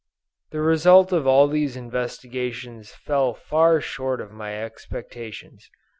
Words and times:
The 0.49 0.61
result 0.61 1.13
of 1.13 1.27
all 1.27 1.47
these 1.47 1.77
investigations 1.77 2.91
fell 2.91 3.35
far 3.35 3.79
short 3.79 4.19
of 4.19 4.31
my 4.31 4.59
expectations. 4.59 5.69